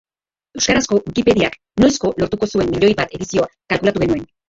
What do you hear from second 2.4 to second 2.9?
zuen